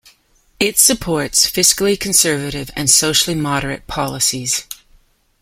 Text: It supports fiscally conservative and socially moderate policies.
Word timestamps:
It 0.59 0.79
supports 0.79 1.45
fiscally 1.45 1.95
conservative 1.99 2.71
and 2.75 2.89
socially 2.89 3.35
moderate 3.35 3.85
policies. 3.85 4.65